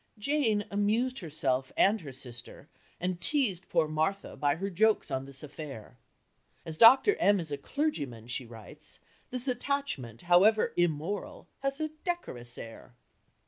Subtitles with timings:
[0.17, 2.67] Jane amused herself and her sister
[2.99, 5.99] and teased poor Martha by her jokes on this affair.
[6.65, 7.15] "As Dr.
[7.19, 7.39] M.
[7.39, 12.95] is a clergyman," she writes, "this attachment, however immoral, has a decorous air."